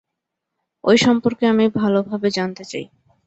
ঐ 0.83 0.93
সম্পর্কে 0.97 1.43
আমি 1.47 1.65
ভালোভাবে 1.79 2.27
জানতে 2.31 2.63
চাই। 2.65 2.85